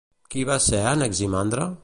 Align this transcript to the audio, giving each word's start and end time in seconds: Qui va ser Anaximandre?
Qui 0.35 0.45
va 0.51 0.55
ser 0.69 0.81
Anaximandre? 0.93 1.71